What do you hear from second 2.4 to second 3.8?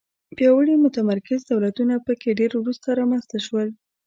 وروسته رامنځته شول.